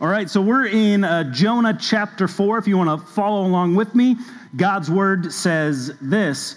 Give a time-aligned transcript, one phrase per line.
[0.00, 2.56] All right, so we're in uh, Jonah chapter 4.
[2.56, 4.16] If you want to follow along with me,
[4.56, 6.56] God's word says this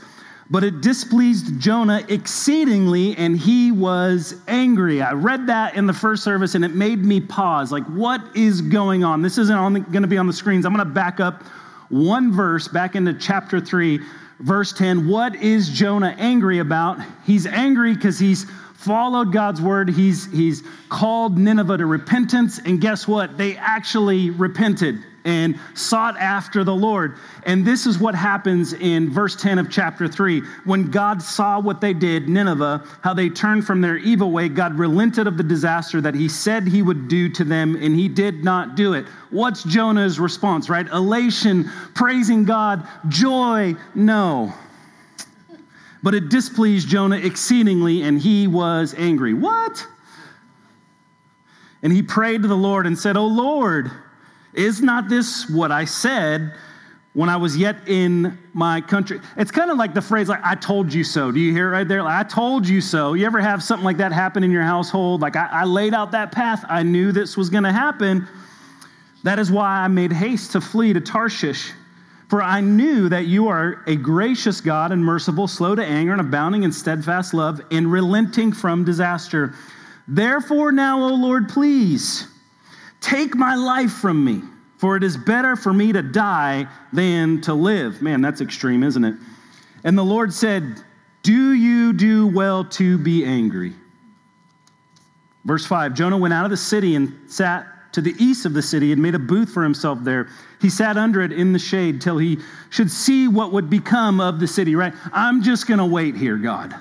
[0.49, 5.01] But it displeased Jonah exceedingly, and he was angry.
[5.01, 7.70] I read that in the first service, and it made me pause.
[7.70, 9.21] Like, what is going on?
[9.21, 10.66] This isn't going to be on the screens.
[10.66, 11.44] I'm going to back up
[11.89, 14.00] one verse back into chapter 3,
[14.39, 15.05] verse 10.
[15.05, 16.98] What is Jonah angry about?
[17.25, 18.46] He's angry because he's
[18.84, 19.89] followed God's word.
[19.89, 22.60] He's, he's called Nineveh to repentance.
[22.60, 23.37] And guess what?
[23.37, 27.18] They actually repented and sought after the Lord.
[27.46, 30.42] And this is what happens in verse 10 of chapter 3.
[30.65, 34.78] When God saw what they did, Nineveh, how they turned from their evil way, God
[34.78, 38.44] relented of the disaster that he said he would do to them, and he did
[38.44, 39.06] not do it.
[39.30, 40.88] What's Jonah's response, right?
[40.88, 44.53] Elation, praising God, joy, no.
[46.03, 49.34] But it displeased Jonah exceedingly, and he was angry.
[49.34, 49.88] What?
[51.81, 53.89] And he prayed to the Lord and said, O Lord,
[54.54, 56.54] is not this what I said
[57.14, 59.22] when I was yet in my country?
[59.38, 61.32] It's kind of like the phrase, like, I told you so.
[61.32, 62.04] Do you hear it right there?
[62.04, 63.14] Like, I told you so.
[63.14, 65.22] You ever have something like that happen in your household?
[65.22, 66.66] Like, I, I laid out that path.
[66.67, 68.28] I knew this was going to happen.
[69.23, 71.72] That is why I made haste to flee to Tarshish.
[72.34, 76.20] For I knew that you are a gracious God and merciful, slow to anger, and
[76.20, 79.53] abounding in steadfast love, and relenting from disaster.
[80.08, 82.26] Therefore, now, O Lord, please
[83.02, 84.42] take my life from me,
[84.80, 88.02] for it is better for me to die than to live.
[88.02, 89.14] Man, that's extreme, isn't it?
[89.84, 90.81] And the Lord said,
[91.22, 93.73] Do you do well to be angry?
[95.45, 98.61] Verse 5 Jonah went out of the city and sat to the east of the
[98.61, 100.27] city and made a booth for himself there.
[100.61, 104.39] He sat under it in the shade till he should see what would become of
[104.39, 104.94] the city, right?
[105.13, 106.75] I'm just going to wait here, God.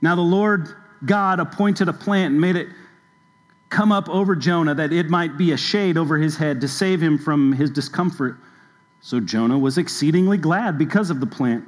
[0.00, 0.68] Now the Lord
[1.04, 2.68] God appointed a plant and made it
[3.68, 7.02] come up over Jonah that it might be a shade over his head to save
[7.02, 8.38] him from his discomfort.
[9.00, 11.64] So Jonah was exceedingly glad because of the plant.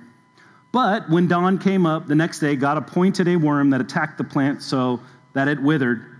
[0.73, 4.25] But when dawn came up the next day, God appointed a worm that attacked the
[4.25, 5.01] plant so
[5.35, 6.20] that it withered.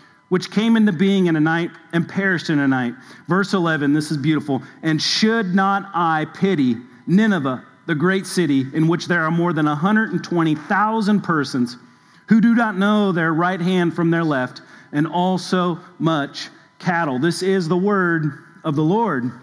[0.31, 2.93] which came into being in a night and perished in a night.
[3.27, 4.63] Verse 11, this is beautiful.
[4.81, 9.65] And should not I pity Nineveh, the great city, in which there are more than
[9.65, 11.75] 120,000 persons
[12.29, 14.61] who do not know their right hand from their left,
[14.93, 16.47] and also much
[16.79, 17.19] cattle?
[17.19, 18.31] This is the word
[18.63, 19.33] of the Lord.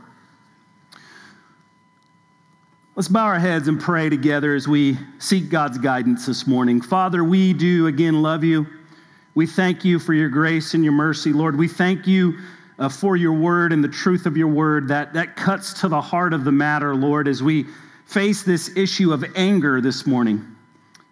[2.96, 6.80] Let's bow our heads and pray together as we seek God's guidance this morning.
[6.80, 8.66] Father, we do again love you.
[9.38, 11.56] We thank you for your grace and your mercy, Lord.
[11.56, 12.40] We thank you
[12.76, 16.00] uh, for your word and the truth of your word that, that cuts to the
[16.00, 17.66] heart of the matter, Lord, as we
[18.04, 20.44] face this issue of anger this morning.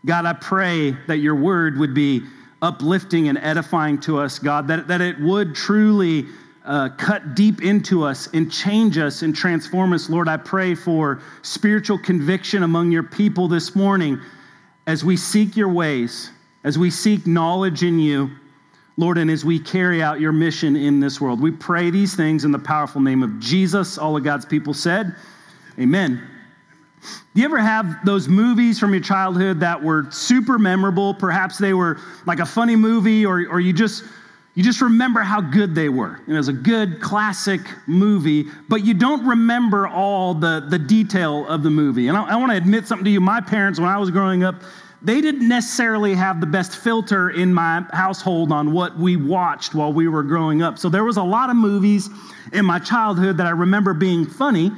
[0.06, 2.24] God, I pray that your word would be
[2.62, 6.26] uplifting and edifying to us, God, that, that it would truly
[6.64, 10.10] uh, cut deep into us and change us and transform us.
[10.10, 14.20] Lord, I pray for spiritual conviction among your people this morning
[14.88, 16.32] as we seek your ways
[16.66, 18.28] as we seek knowledge in you,
[18.96, 21.40] Lord, and as we carry out your mission in this world.
[21.40, 23.98] We pray these things in the powerful name of Jesus.
[23.98, 25.14] All of God's people said,
[25.78, 26.20] Amen.
[27.34, 31.14] Do you ever have those movies from your childhood that were super memorable?
[31.14, 34.02] Perhaps they were like a funny movie, or, or you just
[34.56, 36.18] you just remember how good they were.
[36.26, 41.62] It was a good classic movie, but you don't remember all the, the detail of
[41.62, 42.08] the movie.
[42.08, 43.20] And I, I want to admit something to you.
[43.20, 44.62] My parents, when I was growing up,
[45.02, 49.92] they didn't necessarily have the best filter in my household on what we watched while
[49.92, 50.78] we were growing up.
[50.78, 52.08] So there was a lot of movies
[52.52, 54.72] in my childhood that I remember being funny.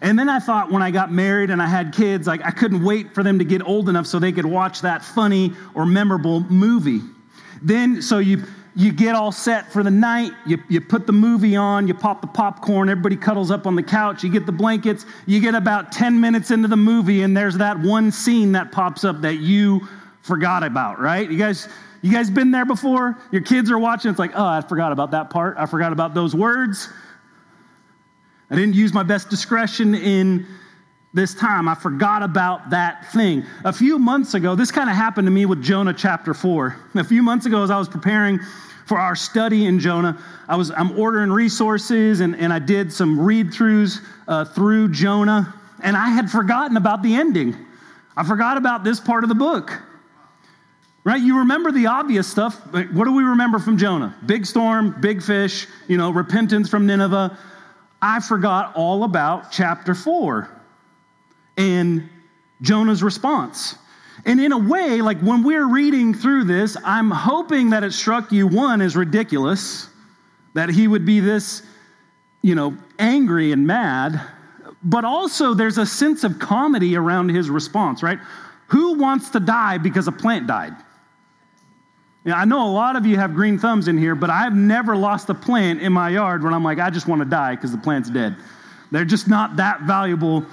[0.00, 2.84] And then I thought when I got married and I had kids, like I couldn't
[2.84, 6.40] wait for them to get old enough so they could watch that funny or memorable
[6.40, 7.00] movie.
[7.60, 8.44] Then, so you
[8.78, 12.20] you get all set for the night, you, you put the movie on, you pop
[12.20, 15.90] the popcorn, everybody cuddles up on the couch, you get the blankets, you get about
[15.90, 19.80] 10 minutes into the movie, and there's that one scene that pops up that you
[20.22, 21.28] forgot about, right?
[21.28, 21.68] You guys,
[22.02, 23.18] you guys been there before?
[23.32, 25.56] Your kids are watching, it's like, oh, I forgot about that part.
[25.58, 26.88] I forgot about those words.
[28.48, 30.46] I didn't use my best discretion in
[31.12, 31.68] this time.
[31.68, 33.44] I forgot about that thing.
[33.64, 36.76] A few months ago, this kind of happened to me with Jonah chapter 4.
[36.94, 38.38] A few months ago, as I was preparing
[38.88, 40.18] for our study in Jonah,
[40.48, 45.54] I was, I'm ordering resources and, and I did some read throughs uh, through Jonah,
[45.82, 47.54] and I had forgotten about the ending.
[48.16, 49.78] I forgot about this part of the book.
[51.04, 51.20] Right?
[51.20, 52.60] You remember the obvious stuff.
[52.72, 54.16] What do we remember from Jonah?
[54.26, 57.38] Big storm, big fish, you know, repentance from Nineveh.
[58.02, 60.48] I forgot all about chapter 4
[61.56, 62.08] and
[62.62, 63.76] Jonah's response.
[64.24, 68.32] And in a way, like when we're reading through this, I'm hoping that it struck
[68.32, 69.88] you one as ridiculous,
[70.54, 71.62] that he would be this,
[72.42, 74.20] you know, angry and mad,
[74.82, 78.18] but also there's a sense of comedy around his response, right?
[78.68, 80.74] Who wants to die because a plant died?
[82.24, 84.94] Know, I know a lot of you have green thumbs in here, but I've never
[84.96, 87.72] lost a plant in my yard when I'm like, I just want to die because
[87.72, 88.36] the plant's dead.
[88.90, 90.44] They're just not that valuable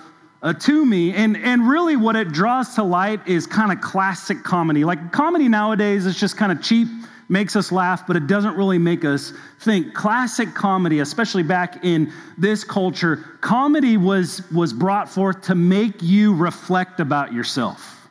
[0.42, 1.14] uh, to me.
[1.14, 4.84] And, and really, what it draws to light is kind of classic comedy.
[4.84, 6.88] Like, comedy nowadays is just kind of cheap,
[7.30, 9.94] makes us laugh, but it doesn't really make us think.
[9.94, 16.36] Classic comedy, especially back in this culture, comedy was, was brought forth to make you
[16.36, 18.10] reflect about yourself.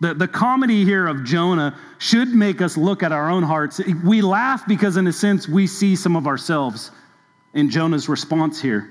[0.00, 3.80] The, the comedy here of Jonah should make us look at our own hearts.
[4.04, 6.90] We laugh because, in a sense, we see some of ourselves
[7.54, 8.90] in Jonah's response here.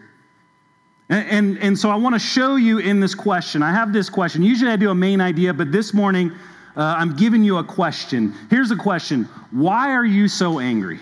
[1.12, 3.62] And, and, so I want to show you in this question.
[3.62, 4.44] I have this question.
[4.44, 6.32] Usually I do a main idea, but this morning
[6.78, 8.34] uh, I'm giving you a question.
[8.50, 11.02] Here's a question Why are you so angry?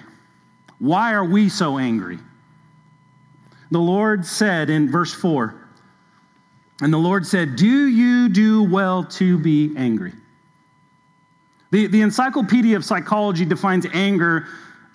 [0.79, 2.17] Why are we so angry?
[3.69, 5.53] The Lord said in verse 4,
[6.81, 10.13] and the Lord said, Do you do well to be angry?
[11.69, 14.47] The, the Encyclopedia of Psychology defines anger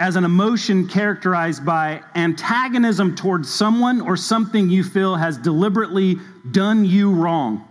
[0.05, 6.19] as an emotion characterized by antagonism towards someone or something you feel has deliberately
[6.51, 7.67] done you wrong.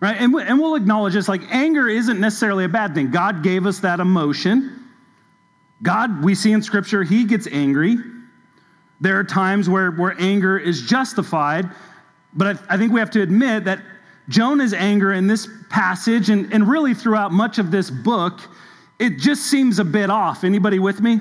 [0.00, 0.16] Right?
[0.18, 3.10] And, and we'll acknowledge this like anger isn't necessarily a bad thing.
[3.10, 4.88] God gave us that emotion.
[5.82, 7.98] God, we see in Scripture, He gets angry.
[9.02, 11.68] There are times where, where anger is justified,
[12.32, 13.80] but I, I think we have to admit that
[14.30, 18.40] Jonah's anger in this passage and, and really throughout much of this book
[18.98, 20.44] it just seems a bit off.
[20.44, 21.20] Anybody with me?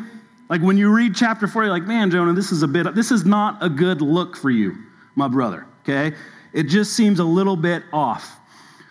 [0.53, 3.09] Like when you read chapter four, you're like, man, Jonah, this is a bit, this
[3.09, 4.77] is not a good look for you,
[5.15, 6.15] my brother, okay?
[6.53, 8.39] It just seems a little bit off.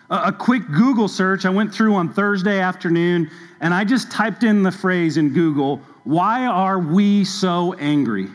[0.09, 3.31] A, a quick Google search I went through on Thursday afternoon,
[3.61, 8.27] and I just typed in the phrase in Google, why are we so angry?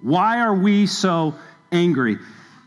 [0.00, 1.34] Why are we so
[1.72, 2.18] angry?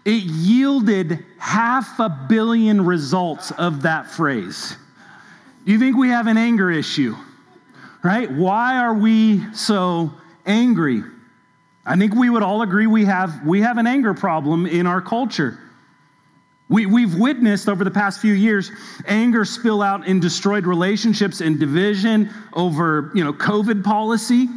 [0.04, 4.76] It yielded half a billion results of that phrase.
[5.66, 7.16] Do you think we have an anger issue?
[8.04, 8.32] Right?
[8.32, 10.12] Why are we so
[10.46, 11.04] angry?
[11.86, 15.02] I think we would all agree we have, we have an anger problem in our
[15.02, 15.58] culture.
[16.70, 18.72] We, we've witnessed over the past few years
[19.06, 24.48] anger spill out in destroyed relationships and division over you know, COVID policy.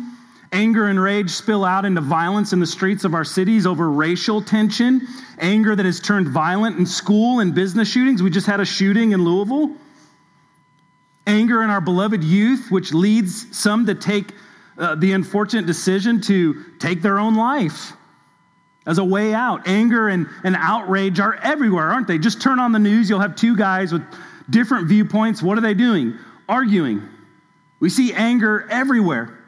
[0.52, 4.42] Anger and rage spill out into violence in the streets of our cities over racial
[4.42, 5.06] tension.
[5.38, 8.20] Anger that has turned violent in school and business shootings.
[8.20, 9.76] We just had a shooting in Louisville
[11.30, 14.34] anger in our beloved youth, which leads some to take
[14.76, 17.92] uh, the unfortunate decision to take their own life
[18.86, 19.68] as a way out.
[19.68, 22.18] Anger and, and outrage are everywhere, aren't they?
[22.18, 24.02] Just turn on the news, you'll have two guys with
[24.48, 25.42] different viewpoints.
[25.42, 26.18] What are they doing?
[26.48, 27.08] Arguing.
[27.78, 29.38] We see anger everywhere.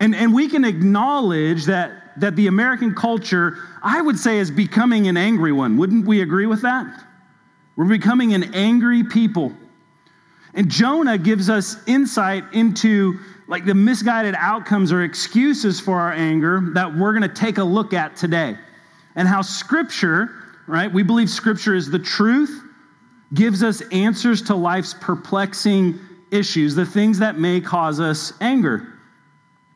[0.00, 5.06] And, and we can acknowledge that, that the American culture, I would say, is becoming
[5.06, 5.76] an angry one.
[5.76, 7.04] Wouldn't we agree with that?
[7.76, 9.52] We're becoming an angry people.
[10.54, 16.70] And Jonah gives us insight into like the misguided outcomes or excuses for our anger
[16.74, 18.56] that we're going to take a look at today.
[19.16, 20.30] And how scripture,
[20.66, 20.92] right?
[20.92, 22.62] We believe scripture is the truth,
[23.34, 25.98] gives us answers to life's perplexing
[26.30, 28.94] issues, the things that may cause us anger.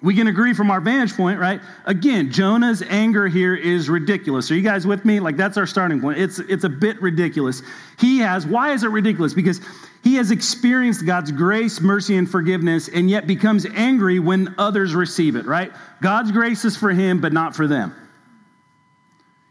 [0.05, 1.63] We can agree from our vantage point, right?
[1.87, 4.51] Again, Jonah's anger here is ridiculous.
[4.51, 5.19] Are you guys with me?
[5.19, 6.19] Like that's our starting point.
[6.19, 7.63] It's it's a bit ridiculous.
[7.99, 9.33] He has why is it ridiculous?
[9.33, 9.63] Because
[10.03, 15.37] he has experienced God's grace, mercy, and forgiveness, and yet becomes angry when others receive
[15.37, 15.73] it, right?
[16.03, 17.95] God's grace is for him, but not for them.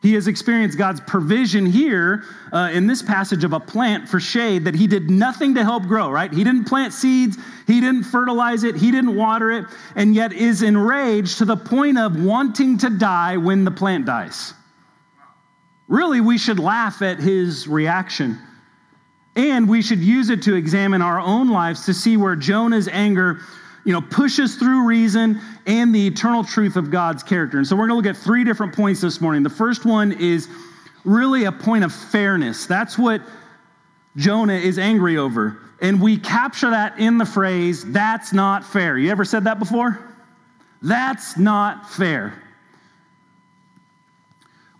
[0.03, 4.65] He has experienced God's provision here uh, in this passage of a plant for shade
[4.65, 6.31] that he did nothing to help grow, right?
[6.31, 10.61] He didn't plant seeds, he didn't fertilize it, he didn't water it, and yet is
[10.61, 14.53] enraged to the point of wanting to die when the plant dies.
[15.87, 18.37] Really, we should laugh at his reaction.
[19.37, 23.39] And we should use it to examine our own lives to see where Jonah's anger
[23.85, 27.57] you know, pushes through reason and the eternal truth of God's character.
[27.57, 29.43] And so we're going to look at three different points this morning.
[29.43, 30.47] The first one is
[31.03, 32.65] really a point of fairness.
[32.65, 33.21] That's what
[34.15, 35.59] Jonah is angry over.
[35.81, 38.97] And we capture that in the phrase, that's not fair.
[38.97, 39.99] You ever said that before?
[40.81, 42.41] That's not fair.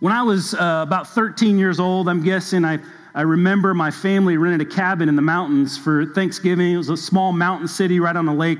[0.00, 2.78] When I was uh, about 13 years old, I'm guessing I,
[3.14, 6.72] I remember my family rented a cabin in the mountains for Thanksgiving.
[6.72, 8.58] It was a small mountain city right on a lake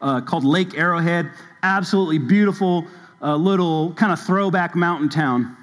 [0.00, 1.30] uh, called Lake Arrowhead.
[1.62, 2.86] Absolutely beautiful,
[3.22, 5.56] uh, little kind of throwback mountain town.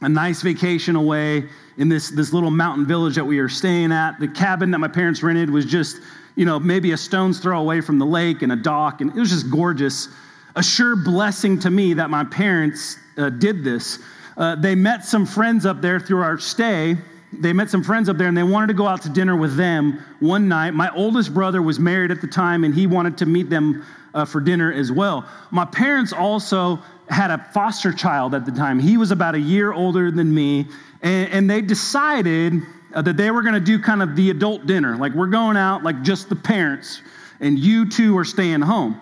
[0.00, 4.18] A nice vacation away in this, this little mountain village that we were staying at.
[4.20, 6.00] The cabin that my parents rented was just,
[6.36, 9.18] you know, maybe a stone's throw away from the lake and a dock, and it
[9.18, 10.08] was just gorgeous.
[10.56, 13.98] A sure blessing to me that my parents uh, did this.
[14.36, 16.96] Uh, they met some friends up there through our stay.
[17.32, 19.56] They met some friends up there and they wanted to go out to dinner with
[19.56, 20.72] them one night.
[20.72, 24.24] My oldest brother was married at the time and he wanted to meet them uh,
[24.24, 25.28] for dinner as well.
[25.50, 28.78] My parents also had a foster child at the time.
[28.78, 30.66] He was about a year older than me,
[31.02, 32.54] and, and they decided
[32.94, 34.96] uh, that they were going to do kind of the adult dinner.
[34.96, 37.02] Like, we're going out, like just the parents,
[37.40, 39.00] and you two are staying home.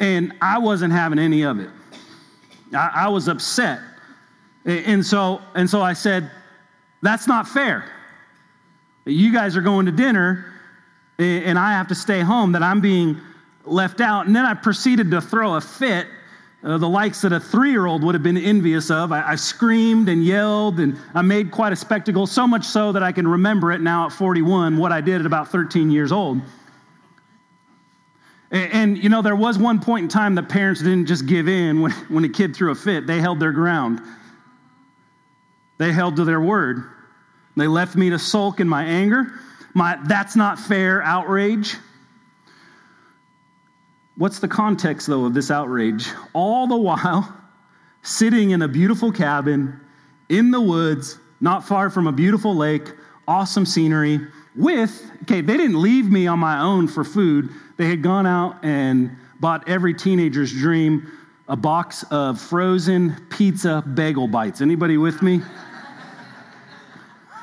[0.00, 1.70] And I wasn't having any of it.
[2.74, 3.80] I, I was upset.
[4.64, 6.30] And so, and so I said,
[7.02, 7.84] that's not fair.
[9.04, 10.46] You guys are going to dinner,
[11.18, 13.20] and I have to stay home, that I'm being
[13.64, 14.26] left out.
[14.26, 16.06] And then I proceeded to throw a fit,
[16.62, 19.10] uh, the likes that a three year old would have been envious of.
[19.10, 23.02] I, I, screamed and yelled, and I made quite a spectacle, so much so that
[23.02, 26.40] I can remember it now at 41, what I did at about 13 years old.
[28.52, 31.48] And, and you know, there was one point in time that parents didn't just give
[31.48, 34.00] in when, when a kid threw a fit, they held their ground.
[35.78, 36.84] They held to their word.
[37.56, 39.32] They left me to sulk in my anger,
[39.74, 41.76] my that's not fair outrage.
[44.16, 46.08] What's the context, though, of this outrage?
[46.32, 47.34] All the while,
[48.02, 49.80] sitting in a beautiful cabin
[50.28, 52.92] in the woods, not far from a beautiful lake,
[53.26, 54.20] awesome scenery,
[54.54, 57.50] with, okay, they didn't leave me on my own for food.
[57.78, 61.10] They had gone out and bought every teenager's dream
[61.48, 64.60] a box of frozen pizza bagel bites.
[64.60, 65.40] Anybody with me?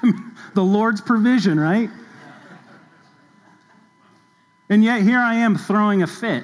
[0.53, 1.89] the Lord's provision, right?
[4.69, 6.43] And yet here I am throwing a fit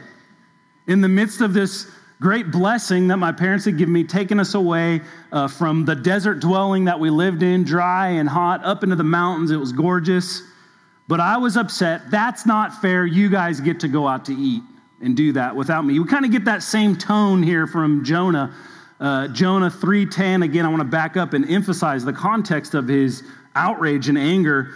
[0.87, 4.53] in the midst of this great blessing that my parents had given me, taking us
[4.53, 8.95] away uh, from the desert dwelling that we lived in, dry and hot, up into
[8.95, 9.51] the mountains.
[9.51, 10.41] It was gorgeous.
[11.07, 12.09] But I was upset.
[12.09, 13.05] That's not fair.
[13.05, 14.63] You guys get to go out to eat
[15.01, 15.99] and do that without me.
[15.99, 18.53] We kind of get that same tone here from Jonah.
[18.99, 23.23] Uh, Jonah 3:10 again I want to back up and emphasize the context of his
[23.55, 24.71] outrage and anger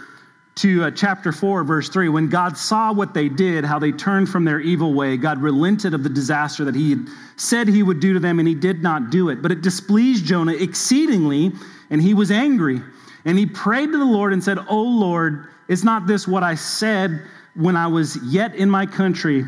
[0.56, 2.08] to uh, chapter 4, verse 3.
[2.10, 5.94] When God saw what they did, how they turned from their evil way, God relented
[5.94, 8.82] of the disaster that he had said he would do to them, and he did
[8.82, 9.40] not do it.
[9.40, 11.52] But it displeased Jonah exceedingly,
[11.88, 12.82] and he was angry.
[13.24, 16.56] And he prayed to the Lord and said, O Lord, is not this what I
[16.56, 17.22] said
[17.54, 19.44] when I was yet in my country?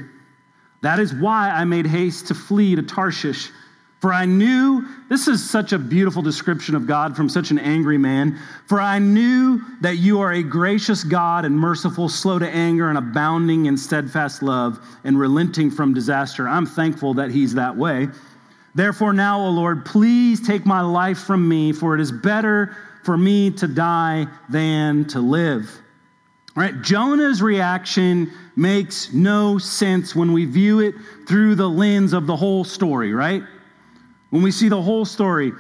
[0.82, 3.50] That is why I made haste to flee to Tarshish.
[4.00, 7.98] For I knew, this is such a beautiful description of God from such an angry
[7.98, 8.36] man.
[8.66, 12.98] For I knew that you are a gracious God and merciful, slow to anger, and
[12.98, 16.48] abounding in steadfast love, and relenting from disaster.
[16.48, 18.08] I'm thankful that He's that way.
[18.74, 23.16] Therefore, now, O Lord, please take my life from me, for it is better for
[23.16, 25.80] me to die than to live.
[26.56, 30.94] All right, Jonah's reaction makes no sense when we view it
[31.26, 33.42] through the lens of the whole story, right?
[34.32, 35.52] when we see the whole story.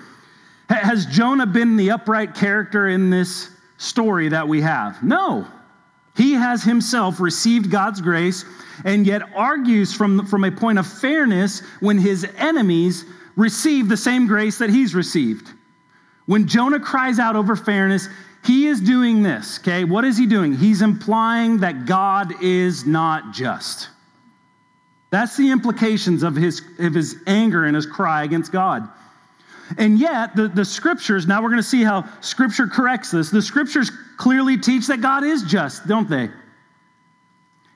[0.70, 5.02] Has Jonah been the upright character in this story that we have?
[5.02, 5.46] No.
[6.16, 8.46] He has himself received God's grace
[8.86, 13.04] and yet argues from, from a point of fairness when his enemies
[13.36, 15.50] receive the same grace that he's received.
[16.24, 18.08] When Jonah cries out over fairness,
[18.44, 19.84] he is doing this, okay?
[19.84, 20.54] What is he doing?
[20.54, 23.88] He's implying that God is not just.
[25.10, 28.88] That's the implications of his, of his anger and his cry against God.
[29.78, 33.30] And yet, the, the scriptures, now we're going to see how scripture corrects this.
[33.30, 36.28] The scriptures clearly teach that God is just, don't they?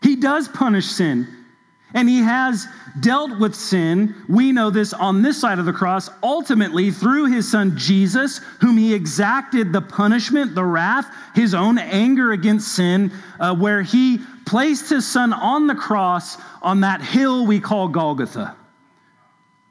[0.03, 1.46] He does punish sin.
[1.95, 2.67] And he has
[3.01, 4.15] dealt with sin.
[4.29, 8.77] We know this on this side of the cross, ultimately through his son Jesus, whom
[8.77, 14.91] he exacted the punishment, the wrath, his own anger against sin, uh, where he placed
[14.91, 18.57] his son on the cross on that hill we call Golgotha.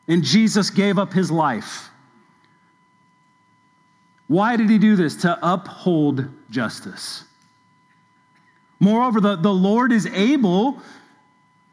[0.08, 1.90] And Jesus gave up his life.
[4.28, 5.18] Why did he do this?
[5.18, 7.24] To uphold justice.
[8.80, 10.80] Moreover, the, the Lord is able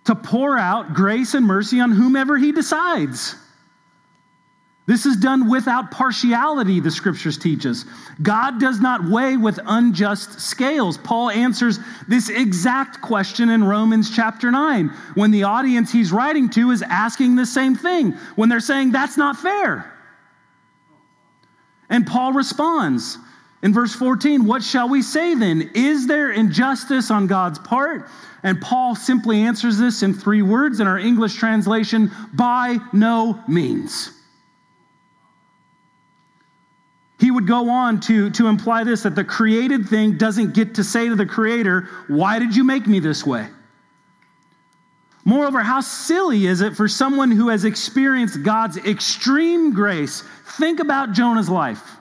[0.05, 3.37] to pour out grace and mercy on whomever he decides.
[4.85, 7.85] This is done without partiality, the scriptures teach us.
[8.21, 10.99] God does not weigh with unjust scales.
[10.99, 11.79] Paul answers
[12.09, 17.37] this exact question in Romans chapter 9 when the audience he's writing to is asking
[17.37, 19.89] the same thing, when they're saying, That's not fair.
[21.89, 23.19] And Paul responds
[23.63, 25.71] in verse 14, What shall we say then?
[25.75, 28.09] Is there injustice on God's part?
[28.43, 34.11] And Paul simply answers this in three words in our English translation by no means.
[37.21, 40.83] He would go on to, to imply this that the created thing doesn't get to
[40.83, 43.47] say to the creator, Why did you make me this way?
[45.25, 50.25] Moreover, how silly is it for someone who has experienced God's extreme grace?
[50.59, 51.97] Think about Jonah's life.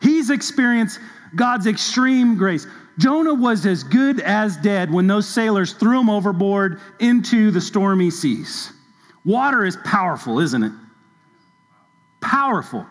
[0.00, 1.00] He's experienced
[1.34, 2.66] God's extreme grace.
[2.98, 8.10] Jonah was as good as dead when those sailors threw him overboard into the stormy
[8.10, 8.72] seas.
[9.24, 10.72] Water is powerful, isn't it?
[12.20, 12.86] Powerful.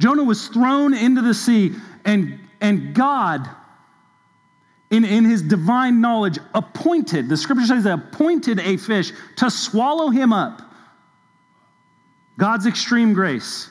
[0.00, 1.72] Jonah was thrown into the sea,
[2.04, 3.48] and, and God,
[4.90, 10.32] in, in his divine knowledge, appointed, the scripture says, appointed a fish to swallow him
[10.32, 10.62] up.
[12.36, 13.70] God's extreme grace.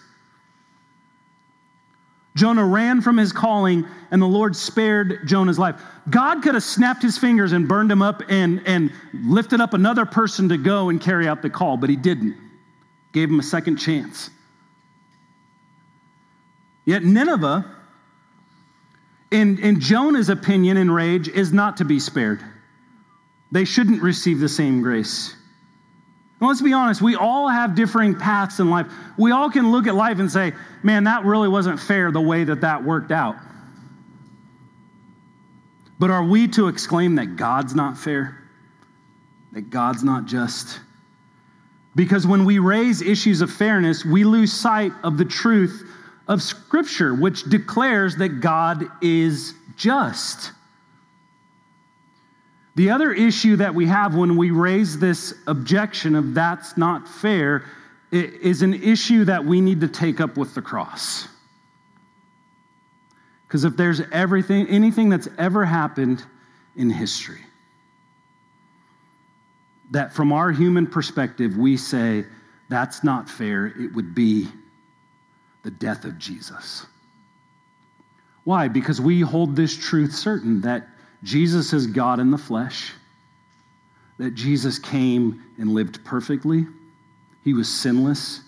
[2.35, 5.79] Jonah ran from his calling, and the Lord spared Jonah's life.
[6.09, 10.05] God could have snapped his fingers and burned him up and, and lifted up another
[10.05, 12.35] person to go and carry out the call, but he didn't.
[13.11, 14.31] Gave him a second chance.
[16.85, 17.65] Yet Nineveh,
[19.29, 22.43] in, in Jonah's opinion and rage, is not to be spared.
[23.51, 25.35] They shouldn't receive the same grace.
[26.39, 28.87] Let's be honest, we all have differing paths in life.
[29.17, 30.51] We all can look at life and say,
[30.83, 33.35] man, that really wasn't fair the way that that worked out.
[35.99, 38.43] But are we to exclaim that God's not fair?
[39.53, 40.81] That God's not just?
[41.95, 45.89] Because when we raise issues of fairness, we lose sight of the truth
[46.27, 50.51] of Scripture, which declares that God is just.
[52.75, 57.65] The other issue that we have when we raise this objection of that's not fair
[58.11, 61.27] is an issue that we need to take up with the cross.
[63.47, 66.25] Because if there's everything, anything that's ever happened
[66.75, 67.41] in history,
[69.91, 72.25] that from our human perspective, we say
[72.69, 74.47] that's not fair, it would be
[75.61, 76.87] the death of Jesus.
[78.43, 78.67] Why?
[78.67, 80.87] Because we hold this truth certain that
[81.23, 82.93] Jesus is God in the flesh,
[84.17, 86.67] that Jesus came and lived perfectly,
[87.43, 88.41] he was sinless,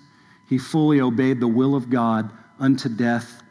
[0.48, 3.42] he fully obeyed the will of God unto death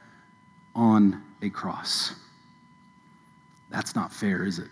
[0.74, 2.14] on a cross.
[3.70, 4.68] That's not fair, is it?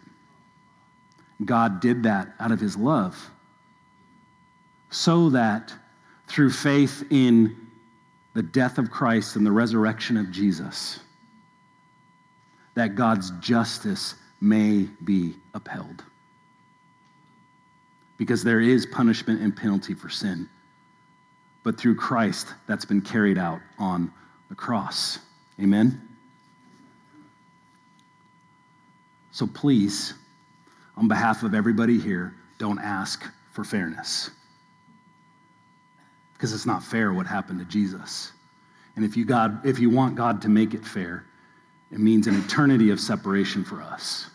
[1.44, 3.30] God did that out of his love
[4.90, 5.72] so that
[6.28, 7.56] through faith in
[8.34, 11.00] the death of Christ and the resurrection of Jesus,
[12.74, 16.04] that God's justice may be upheld.
[18.18, 20.48] Because there is punishment and penalty for sin.
[21.62, 24.12] But through Christ, that's been carried out on
[24.48, 25.20] the cross.
[25.60, 26.08] Amen?
[29.30, 30.14] So please,
[30.96, 34.30] on behalf of everybody here, don't ask for fairness
[36.34, 38.32] because it's not fair what happened to Jesus.
[38.96, 41.24] And if you, God, if you want God to make it fair,
[41.92, 44.30] it means an eternity of separation for us.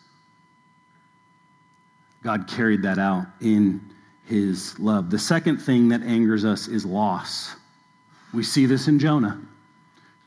[2.23, 3.81] God carried that out in
[4.25, 5.09] his love.
[5.09, 7.55] The second thing that angers us is loss.
[8.33, 9.39] We see this in Jonah.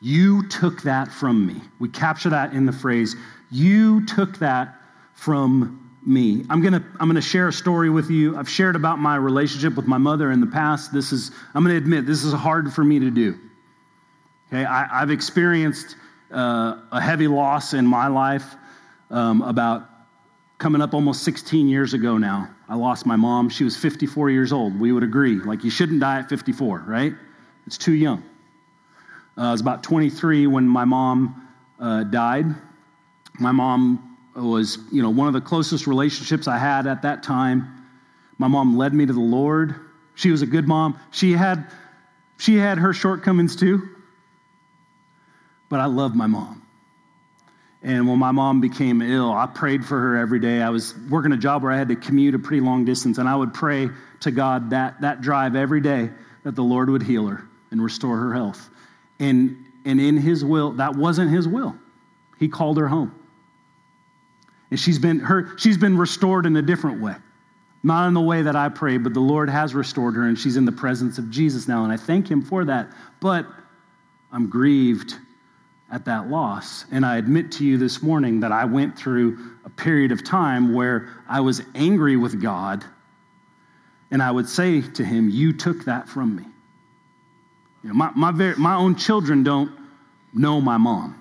[0.00, 1.60] You took that from me.
[1.78, 3.14] We capture that in the phrase,
[3.50, 4.76] you took that
[5.12, 6.46] from me.
[6.48, 8.36] I'm going to I'm going to share a story with you.
[8.36, 10.92] I've shared about my relationship with my mother in the past.
[10.92, 13.38] This is I'm going to admit this is hard for me to do.
[14.48, 15.96] Okay, I, have experienced
[16.32, 18.54] uh, a heavy loss in my life
[19.10, 19.88] um, about
[20.58, 22.48] coming up almost 16 years ago now.
[22.68, 23.48] I lost my mom.
[23.48, 24.78] She was 54 years old.
[24.78, 25.36] We would agree.
[25.36, 27.14] Like, you shouldn't die at 54, right?
[27.66, 28.22] It's too young.
[29.36, 32.46] Uh, I was about 23 when my mom uh, died.
[33.38, 37.86] My mom was, you know, one of the closest relationships I had at that time.
[38.38, 39.74] My mom led me to the Lord.
[40.14, 40.98] She was a good mom.
[41.10, 41.70] She had
[42.36, 43.86] she had her shortcomings too.
[45.70, 46.60] But I love my mom.
[47.82, 50.60] And when my mom became ill, I prayed for her every day.
[50.60, 53.26] I was working a job where I had to commute a pretty long distance, and
[53.26, 53.88] I would pray
[54.20, 56.10] to God that, that drive every day
[56.42, 58.68] that the Lord would heal her and restore her health.
[59.18, 61.74] And, and in His will, that wasn't His will.
[62.38, 63.14] He called her home.
[64.70, 67.14] And she's been, her, she's been restored in a different way.
[67.82, 70.56] Not in the way that I prayed, but the Lord has restored her and she's
[70.56, 71.82] in the presence of Jesus now.
[71.84, 72.88] And I thank him for that.
[73.20, 73.46] But
[74.32, 75.16] I'm grieved
[75.90, 76.84] at that loss.
[76.90, 80.72] And I admit to you this morning that I went through a period of time
[80.72, 82.84] where I was angry with God.
[84.10, 86.44] And I would say to him, You took that from me.
[87.82, 89.72] You know, my, my, very, my own children don't
[90.32, 91.20] know my mom.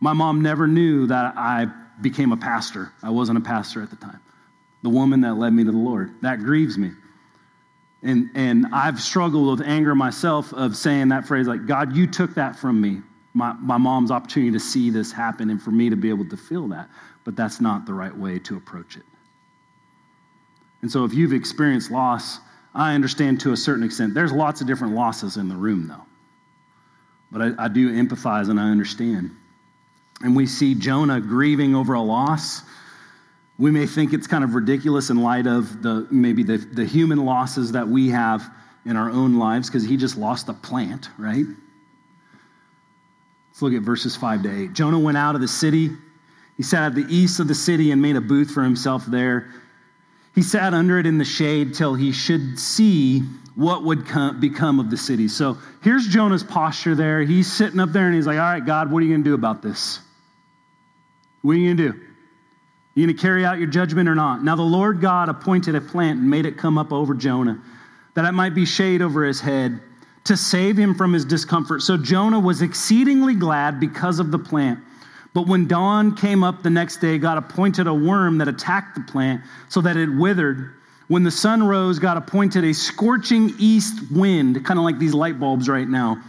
[0.00, 1.66] My mom never knew that I
[2.00, 2.92] became a pastor.
[3.02, 4.20] I wasn't a pastor at the time.
[4.82, 6.12] The woman that led me to the Lord.
[6.20, 6.90] That grieves me.
[8.04, 12.34] And, and I've struggled with anger myself of saying that phrase like, God, you took
[12.34, 13.00] that from me.
[13.32, 16.36] My, my mom's opportunity to see this happen and for me to be able to
[16.36, 16.90] feel that.
[17.24, 19.04] But that's not the right way to approach it.
[20.82, 22.40] And so if you've experienced loss,
[22.74, 24.12] I understand to a certain extent.
[24.12, 26.04] There's lots of different losses in the room, though.
[27.32, 29.30] But I, I do empathize and I understand.
[30.20, 32.62] And we see Jonah grieving over a loss
[33.58, 37.24] we may think it's kind of ridiculous in light of the maybe the, the human
[37.24, 38.48] losses that we have
[38.84, 41.46] in our own lives because he just lost a plant, right?
[43.50, 44.72] Let's look at verses 5 to 8.
[44.72, 45.90] Jonah went out of the city.
[46.56, 49.48] He sat at the east of the city and made a booth for himself there.
[50.34, 53.20] He sat under it in the shade till he should see
[53.54, 55.28] what would come, become of the city.
[55.28, 57.22] So here's Jonah's posture there.
[57.22, 59.30] He's sitting up there and he's like, All right, God, what are you going to
[59.30, 60.00] do about this?
[61.42, 62.13] What are you going to do?
[62.94, 64.44] You going to carry out your judgment or not?
[64.44, 67.60] Now the Lord God appointed a plant and made it come up over Jonah,
[68.14, 69.80] that it might be shade over his head,
[70.24, 71.82] to save him from his discomfort.
[71.82, 74.78] So Jonah was exceedingly glad because of the plant.
[75.34, 79.00] But when dawn came up the next day, God appointed a worm that attacked the
[79.00, 80.74] plant so that it withered.
[81.08, 85.40] When the sun rose, God appointed a scorching east wind, kind of like these light
[85.40, 86.22] bulbs right now.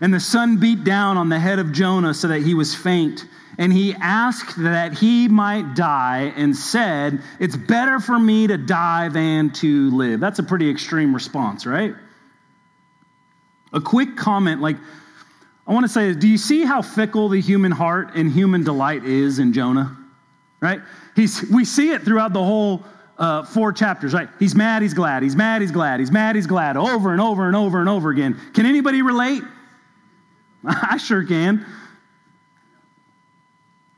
[0.00, 3.26] And the sun beat down on the head of Jonah so that he was faint
[3.58, 9.08] and he asked that he might die and said, It's better for me to die
[9.08, 10.20] than to live.
[10.20, 11.94] That's a pretty extreme response, right?
[13.72, 14.76] A quick comment like,
[15.66, 19.04] I want to say, do you see how fickle the human heart and human delight
[19.04, 19.94] is in Jonah?
[20.60, 20.80] Right?
[21.14, 22.84] He's, we see it throughout the whole
[23.18, 24.28] uh, four chapters, right?
[24.38, 27.46] He's mad, he's glad, he's mad, he's glad, he's mad, he's glad, over and over
[27.48, 28.38] and over and over again.
[28.54, 29.42] Can anybody relate?
[30.64, 31.66] I sure can.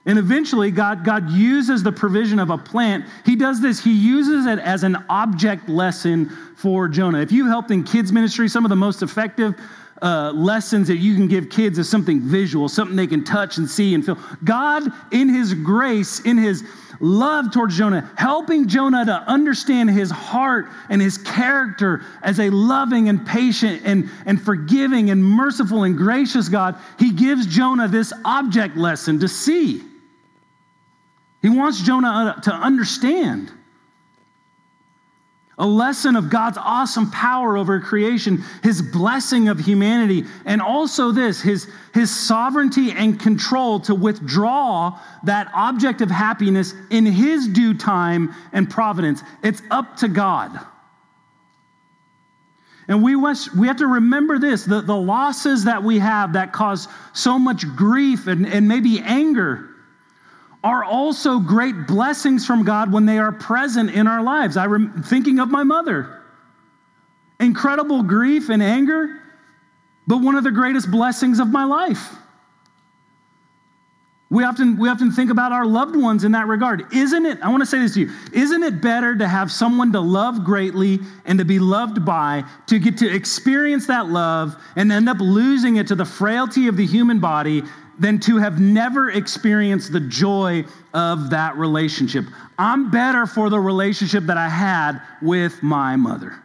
[0.06, 3.04] And eventually, God, God uses the provision of a plant.
[3.26, 7.20] He does this, He uses it as an object lesson for Jonah.
[7.20, 9.54] If you helped in kids' ministry, some of the most effective
[10.00, 13.68] uh, lessons that you can give kids is something visual, something they can touch and
[13.68, 14.18] see and feel.
[14.42, 16.64] God, in His grace, in His
[17.00, 23.08] love towards Jonah, helping Jonah to understand his heart and his character as a loving
[23.08, 28.76] and patient and, and forgiving and merciful and gracious God, he gives Jonah this object
[28.76, 29.82] lesson to see.
[31.42, 33.50] He wants Jonah uh, to understand
[35.60, 41.40] a lesson of God's awesome power over creation, his blessing of humanity, and also this,
[41.42, 48.34] his, his sovereignty and control to withdraw that object of happiness in his due time
[48.54, 49.22] and providence.
[49.42, 50.58] It's up to God.
[52.88, 56.52] And we, must, we have to remember this the, the losses that we have that
[56.52, 59.69] cause so much grief and, and maybe anger
[60.62, 64.56] are also great blessings from God when they are present in our lives.
[64.56, 66.20] I am thinking of my mother.
[67.38, 69.20] Incredible grief and anger,
[70.06, 72.14] but one of the greatest blessings of my life.
[74.28, 76.92] We often, we often think about our loved ones in that regard.
[76.94, 79.90] Isn't it, I want to say this to you, isn't it better to have someone
[79.92, 84.92] to love greatly and to be loved by, to get to experience that love and
[84.92, 87.64] end up losing it to the frailty of the human body
[88.00, 92.24] than to have never experienced the joy of that relationship.
[92.58, 96.42] I'm better for the relationship that I had with my mother.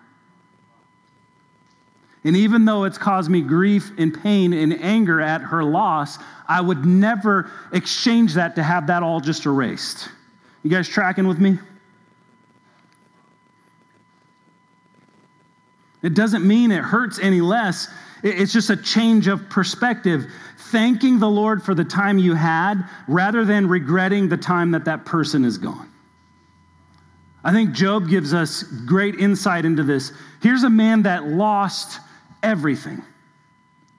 [2.26, 6.60] And even though it's caused me grief and pain and anger at her loss, I
[6.60, 10.10] would never exchange that to have that all just erased.
[10.64, 11.58] You guys tracking with me?
[16.02, 17.88] It doesn't mean it hurts any less.
[18.24, 20.26] It's just a change of perspective
[20.72, 25.06] thanking the Lord for the time you had rather than regretting the time that that
[25.06, 25.92] person is gone.
[27.44, 30.12] I think Job gives us great insight into this.
[30.42, 32.00] Here's a man that lost
[32.42, 33.04] everything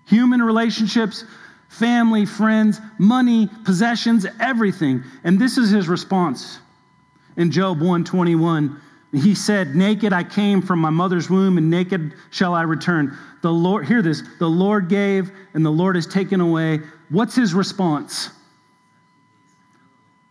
[0.06, 1.24] human relationships,
[1.68, 5.02] family, friends, money, possessions, everything.
[5.24, 6.58] And this is his response
[7.36, 8.80] in Job 121.
[9.12, 13.16] He said, Naked I came from my mother's womb, and naked shall I return.
[13.42, 16.80] The Lord, hear this, the Lord gave, and the Lord has taken away.
[17.08, 18.30] What's his response?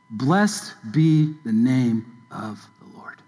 [0.09, 3.21] Blessed be the name of the Lord.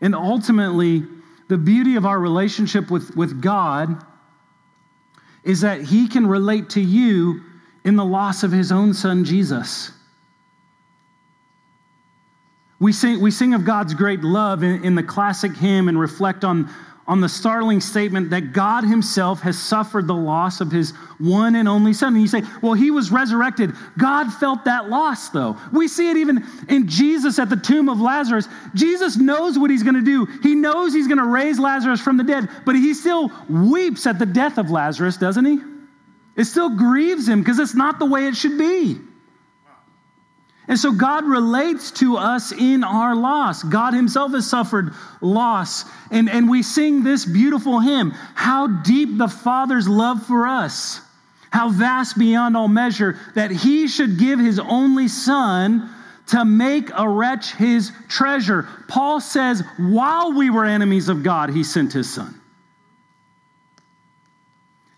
[0.00, 1.04] And ultimately,
[1.48, 4.04] the beauty of our relationship with, with God
[5.44, 7.42] is that he can relate to you
[7.84, 9.92] in the loss of his own son, Jesus.
[12.80, 16.44] We sing, we sing of God's great love in, in the classic hymn and reflect
[16.44, 16.68] on,
[17.06, 21.68] on the startling statement that God Himself has suffered the loss of His one and
[21.68, 22.14] only Son.
[22.14, 23.74] And you say, well, He was resurrected.
[23.96, 25.56] God felt that loss, though.
[25.72, 28.48] We see it even in Jesus at the tomb of Lazarus.
[28.74, 32.16] Jesus knows what He's going to do, He knows He's going to raise Lazarus from
[32.16, 35.58] the dead, but He still weeps at the death of Lazarus, doesn't He?
[36.36, 38.98] It still grieves Him because it's not the way it should be.
[40.66, 43.62] And so God relates to us in our loss.
[43.62, 45.84] God Himself has suffered loss.
[46.10, 51.00] And, and we sing this beautiful hymn How deep the Father's love for us,
[51.50, 55.90] how vast beyond all measure, that He should give His only Son
[56.28, 58.66] to make a wretch His treasure.
[58.88, 62.40] Paul says, while we were enemies of God, He sent His Son.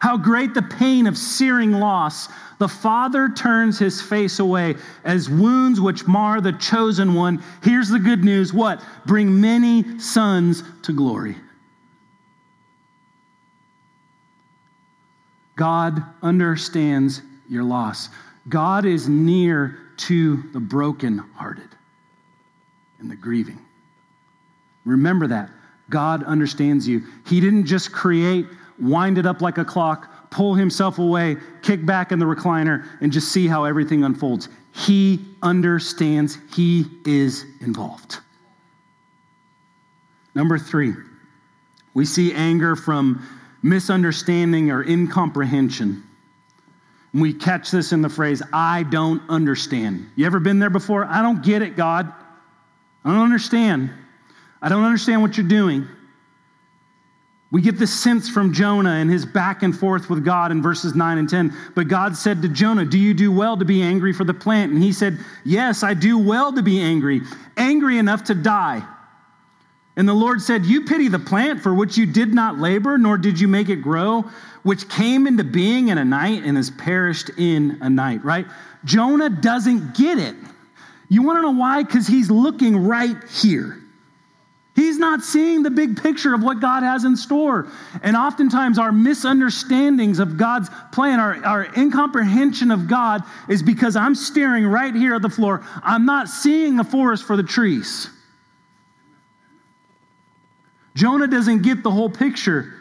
[0.06, 2.28] How great the pain of searing loss.
[2.58, 7.42] The Father turns his face away as wounds which mar the chosen one.
[7.60, 8.84] Here's the good news what?
[9.04, 11.34] Bring many sons to glory.
[15.56, 18.08] God understands your loss.
[18.48, 21.70] God is near to the brokenhearted
[23.00, 23.58] and the grieving.
[24.84, 25.50] Remember that.
[25.90, 27.02] God understands you.
[27.26, 28.46] He didn't just create
[28.80, 33.12] wind it up like a clock, pull himself away, kick back in the recliner, and
[33.12, 34.48] just see how everything unfolds.
[34.74, 38.18] He understands, he is involved.
[40.34, 40.94] Number three,
[41.94, 43.26] we see anger from
[43.62, 46.02] misunderstanding or incomprehension.
[47.14, 50.10] We catch this in the phrase, I don't understand.
[50.16, 51.06] You ever been there before?
[51.06, 52.12] I don't get it, God.
[53.04, 53.90] I don't understand.
[54.60, 55.88] I don't understand what you're doing.
[57.52, 60.96] We get this sense from Jonah and his back and forth with God in verses
[60.96, 61.56] 9 and 10.
[61.76, 64.72] But God said to Jonah, Do you do well to be angry for the plant?
[64.72, 67.22] And he said, Yes, I do well to be angry,
[67.56, 68.84] angry enough to die.
[69.96, 73.16] And the Lord said, You pity the plant for which you did not labor, nor
[73.16, 74.22] did you make it grow,
[74.64, 78.46] which came into being in a night and has perished in a night, right?
[78.84, 80.34] Jonah doesn't get it.
[81.08, 81.84] You want to know why?
[81.84, 83.78] Because he's looking right here.
[84.96, 87.68] He's not seeing the big picture of what God has in store.
[88.02, 94.14] And oftentimes, our misunderstandings of God's plan, our, our incomprehension of God, is because I'm
[94.14, 95.62] staring right here at the floor.
[95.82, 98.08] I'm not seeing the forest for the trees.
[100.94, 102.72] Jonah doesn't get the whole picture.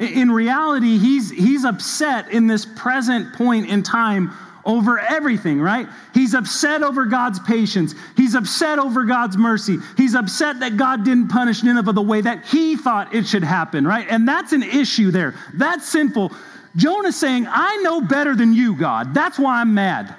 [0.00, 4.32] In reality, he's, he's upset in this present point in time
[4.64, 5.86] over everything, right?
[6.12, 7.94] He's upset over God's patience.
[8.16, 9.78] He's upset over God's mercy.
[9.96, 13.86] He's upset that God didn't punish Nineveh the way that he thought it should happen,
[13.86, 14.06] right?
[14.08, 15.34] And that's an issue there.
[15.54, 16.32] That's sinful.
[16.76, 19.14] Jonah's saying, I know better than you, God.
[19.14, 20.14] That's why I'm mad.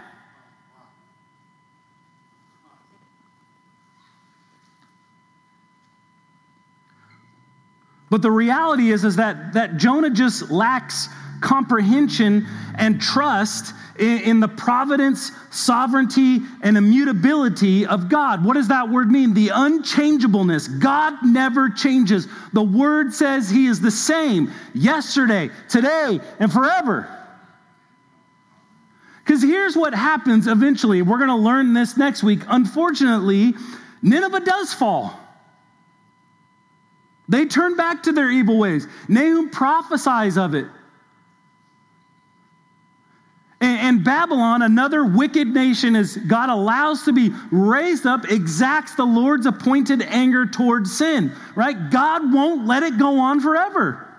[8.10, 11.10] But the reality is, is that, that Jonah just lacks
[11.42, 18.44] comprehension and trust in, in, the providence, sovereignty, and immutability of God.
[18.44, 19.34] What does that word mean?
[19.34, 20.68] The unchangeableness.
[20.68, 22.28] God never changes.
[22.54, 27.10] The word says he is the same yesterday, today, and forever.
[29.24, 31.02] Because here's what happens eventually.
[31.02, 32.42] We're going to learn this next week.
[32.48, 33.56] Unfortunately,
[34.02, 35.20] Nineveh does fall.
[37.28, 38.88] They turn back to their evil ways.
[39.08, 40.68] Nahum prophesies of it.
[43.96, 49.46] And, Babylon, another wicked nation, is God allows to be raised up, exacts the Lord's
[49.46, 51.90] appointed anger towards sin, right?
[51.90, 54.14] God won't let it go on forever.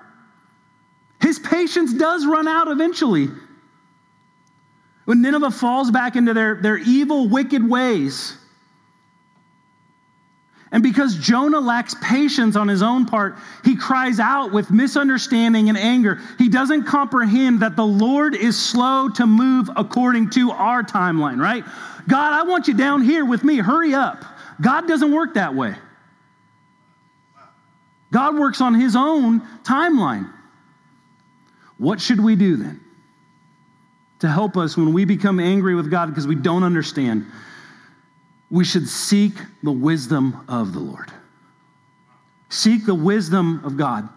[1.21, 3.29] His patience does run out eventually.
[5.05, 8.35] When Nineveh falls back into their, their evil, wicked ways,
[10.77, 15.79] and because Jonah lacks patience on his own part, he cries out with misunderstanding and
[15.79, 16.21] anger.
[16.37, 21.65] He doesn't comprehend that the Lord is slow to move according to our timeline, right?
[22.07, 23.57] God, I want you down here with me.
[23.57, 24.23] Hurry up.
[24.61, 25.77] God doesn't work that way.
[28.13, 30.31] God works on his own timeline.
[31.79, 32.83] What should we do then
[34.19, 37.25] to help us when we become angry with God because we don't understand?
[38.51, 41.11] We should seek the wisdom of the Lord.
[42.49, 44.09] Seek the wisdom of God.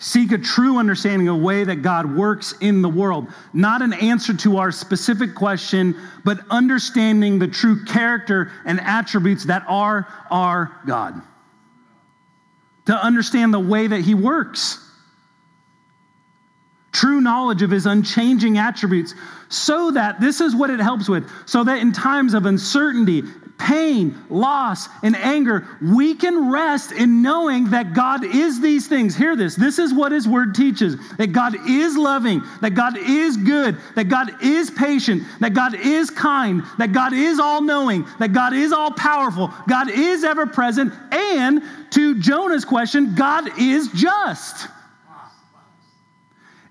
[0.00, 3.26] Seek a true understanding of the way that God works in the world.
[3.52, 9.64] Not an answer to our specific question, but understanding the true character and attributes that
[9.66, 11.20] are our God.
[12.88, 14.82] to understand the way that He works.
[16.90, 19.14] True knowledge of His unchanging attributes,
[19.50, 23.24] so that this is what it helps with, so that in times of uncertainty,
[23.58, 29.16] pain, loss, and anger, we can rest in knowing that God is these things.
[29.16, 29.56] Hear this.
[29.56, 34.08] This is what His Word teaches that God is loving, that God is good, that
[34.08, 38.72] God is patient, that God is kind, that God is all knowing, that God is
[38.72, 44.68] all powerful, God is ever present, and to Jonah's question, God is just.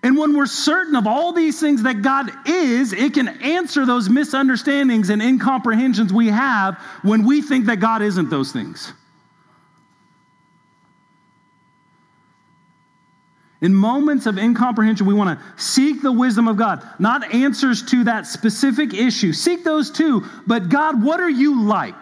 [0.07, 4.09] And when we're certain of all these things that God is, it can answer those
[4.09, 8.93] misunderstandings and incomprehensions we have when we think that God isn't those things.
[13.59, 18.05] In moments of incomprehension, we want to seek the wisdom of God, not answers to
[18.05, 19.33] that specific issue.
[19.33, 22.01] Seek those too, but God, what are you like?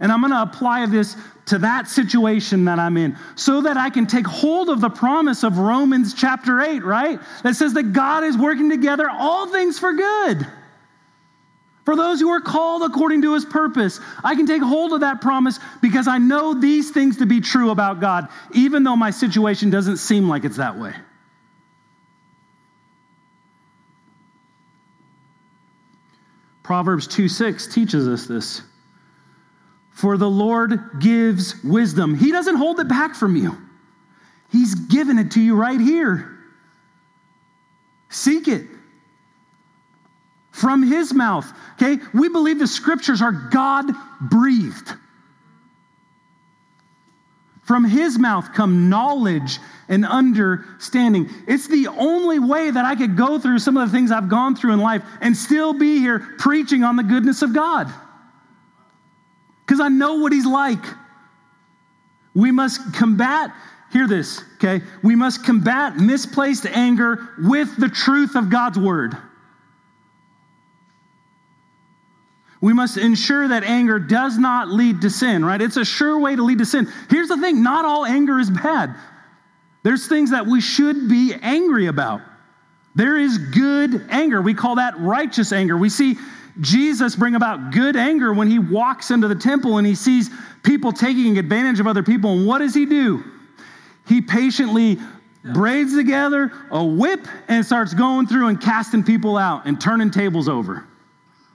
[0.00, 3.90] And I'm going to apply this to that situation that I'm in so that I
[3.90, 7.20] can take hold of the promise of Romans chapter 8, right?
[7.42, 10.46] That says that God is working together all things for good.
[11.84, 15.20] For those who are called according to his purpose, I can take hold of that
[15.20, 19.68] promise because I know these things to be true about God, even though my situation
[19.68, 20.94] doesn't seem like it's that way.
[26.62, 28.62] Proverbs 2 6 teaches us this.
[29.94, 32.16] For the Lord gives wisdom.
[32.16, 33.56] He doesn't hold it back from you,
[34.50, 36.30] He's given it to you right here.
[38.10, 38.66] Seek it
[40.52, 41.50] from His mouth.
[41.74, 42.00] Okay?
[42.12, 44.92] We believe the scriptures are God breathed.
[47.62, 51.30] From His mouth come knowledge and understanding.
[51.48, 54.54] It's the only way that I could go through some of the things I've gone
[54.54, 57.92] through in life and still be here preaching on the goodness of God
[59.74, 60.84] because I know what he's like.
[62.32, 63.50] We must combat,
[63.92, 64.84] hear this, okay?
[65.02, 69.16] We must combat misplaced anger with the truth of God's word.
[72.60, 75.60] We must ensure that anger does not lead to sin, right?
[75.60, 76.86] It's a sure way to lead to sin.
[77.10, 78.94] Here's the thing not all anger is bad.
[79.82, 82.20] There's things that we should be angry about.
[82.94, 84.40] There is good anger.
[84.40, 85.76] We call that righteous anger.
[85.76, 86.16] We see
[86.60, 90.30] Jesus bring about good anger when he walks into the temple and he sees
[90.62, 92.32] people taking advantage of other people.
[92.32, 93.24] And what does he do?
[94.06, 94.98] He patiently
[95.52, 100.48] braids together a whip and starts going through and casting people out and turning tables
[100.48, 100.86] over.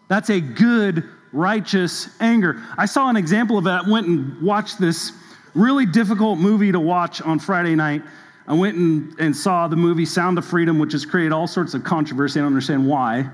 [0.09, 2.61] That's a good, righteous anger.
[2.77, 3.85] I saw an example of that.
[3.85, 5.13] I went and watched this
[5.55, 8.03] really difficult movie to watch on Friday night.
[8.47, 11.73] I went and, and saw the movie Sound of Freedom, which has created all sorts
[11.73, 12.39] of controversy.
[12.39, 13.29] I don't understand why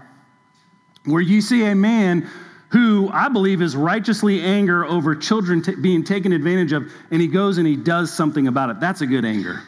[1.06, 2.30] where you see a man
[2.70, 7.28] who I believe is righteously anger over children t- being taken advantage of, and he
[7.28, 8.80] goes and he does something about it.
[8.80, 9.62] That's a good anger.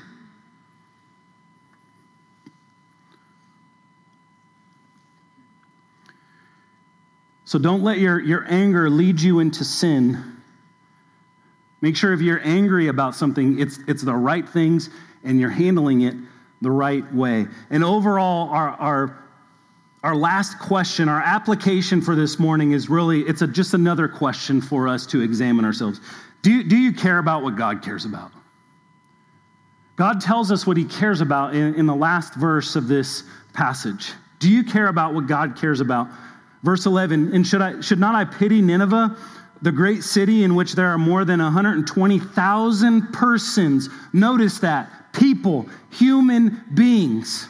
[7.45, 10.38] So don't let your, your anger lead you into sin.
[11.80, 14.89] Make sure if you're angry about something, it's, it's the right things
[15.23, 16.15] and you're handling it
[16.62, 17.45] the right way.
[17.69, 19.23] And overall, our, our
[20.04, 24.62] our last question, our application for this morning is really, it's a, just another question
[24.62, 26.00] for us to examine ourselves.
[26.44, 28.32] Do you, do you care about what God cares about?
[29.96, 34.12] God tells us what he cares about in, in the last verse of this passage.
[34.38, 36.08] Do you care about what God cares about?
[36.62, 39.18] Verse 11, and should, I, should not I pity Nineveh,
[39.64, 43.90] the great city in which there are more than 120,000 persons?
[44.14, 47.50] Notice that people, human beings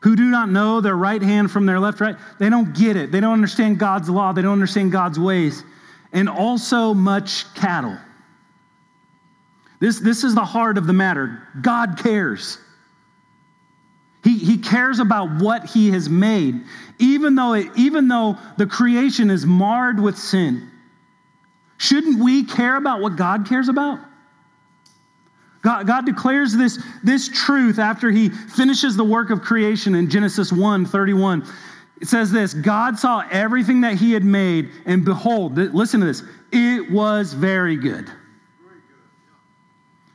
[0.00, 2.16] who do not know their right hand from their left right.
[2.38, 3.10] They don't get it.
[3.10, 4.32] They don't understand God's law.
[4.32, 5.64] They don't understand God's ways.
[6.12, 7.98] And also much cattle.
[9.80, 11.42] This, this is the heart of the matter.
[11.60, 12.58] God cares.
[14.24, 16.62] He, he cares about what he has made,
[16.98, 20.70] even though, it, even though the creation is marred with sin.
[21.76, 24.00] Shouldn't we care about what God cares about?
[25.62, 30.52] God, God, declares this, this truth after he finishes the work of creation in Genesis
[30.52, 31.44] 1 31.
[32.00, 36.22] It says this God saw everything that he had made, and behold, listen to this,
[36.52, 38.08] it was very good.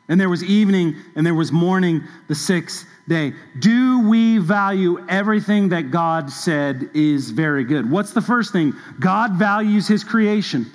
[0.10, 3.34] And there was evening and there was morning the sixth day.
[3.60, 7.90] Do we value everything that God said is very good?
[7.90, 8.74] What's the first thing?
[9.00, 10.72] God values his creation.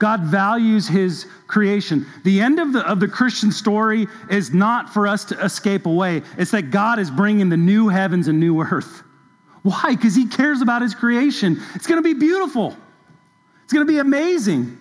[0.00, 2.06] God values his creation.
[2.24, 6.22] The end of the, of the Christian story is not for us to escape away,
[6.38, 9.02] it's that God is bringing the new heavens and new earth.
[9.62, 9.94] Why?
[9.94, 11.60] Because he cares about his creation.
[11.74, 12.74] It's going to be beautiful,
[13.62, 14.78] it's going to be amazing.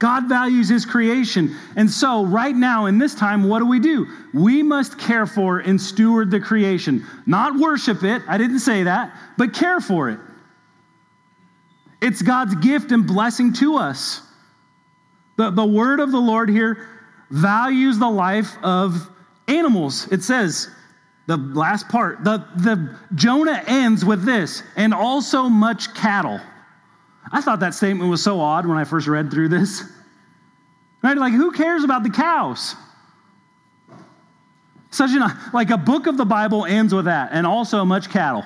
[0.00, 1.54] God values his creation.
[1.76, 4.08] And so, right now, in this time, what do we do?
[4.34, 7.06] We must care for and steward the creation.
[7.24, 10.18] Not worship it, I didn't say that, but care for it.
[12.00, 14.22] It's God's gift and blessing to us.
[15.36, 16.88] The, the word of the Lord here
[17.30, 19.08] values the life of
[19.48, 20.06] animals.
[20.12, 20.68] It says,
[21.26, 26.40] the last part, the, the Jonah ends with this, and also much cattle.
[27.30, 29.82] I thought that statement was so odd when I first read through this.
[31.02, 31.18] Right?
[31.18, 32.76] Like, who cares about the cows?
[34.92, 35.22] Such an,
[35.52, 38.44] like a book of the Bible ends with that, and also much cattle.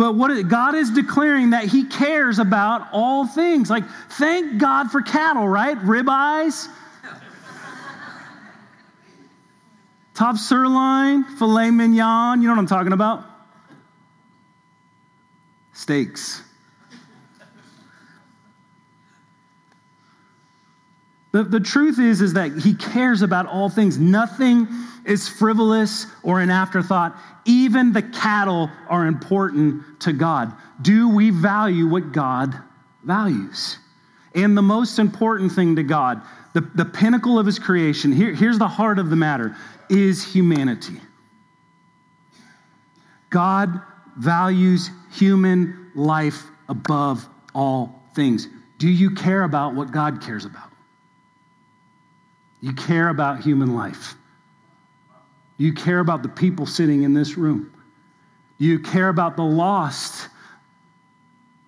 [0.00, 3.68] But what God is declaring that He cares about all things.
[3.68, 5.76] Like, thank God for cattle, right?
[5.76, 6.68] Ribeyes,
[10.14, 12.40] top sirloin, filet mignon.
[12.40, 13.26] You know what I'm talking about?
[15.74, 16.44] Steaks.
[21.32, 23.98] The, the truth is, is that he cares about all things.
[23.98, 24.66] Nothing
[25.04, 27.16] is frivolous or an afterthought.
[27.44, 30.52] Even the cattle are important to God.
[30.82, 32.54] Do we value what God
[33.04, 33.78] values?
[34.34, 36.22] And the most important thing to God,
[36.52, 39.56] the, the pinnacle of his creation, here, here's the heart of the matter,
[39.88, 41.00] is humanity.
[43.30, 43.80] God
[44.16, 48.48] values human life above all things.
[48.78, 50.69] Do you care about what God cares about?
[52.60, 54.14] You care about human life.
[55.56, 57.72] You care about the people sitting in this room.
[58.58, 60.28] You care about the lost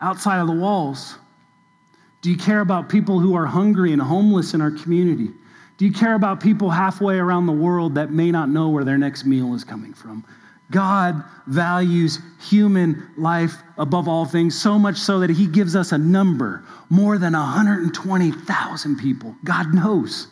[0.00, 1.16] outside of the walls.
[2.20, 5.30] Do you care about people who are hungry and homeless in our community?
[5.78, 8.98] Do you care about people halfway around the world that may not know where their
[8.98, 10.24] next meal is coming from?
[10.70, 15.98] God values human life above all things, so much so that He gives us a
[15.98, 19.34] number more than 120,000 people.
[19.44, 20.28] God knows.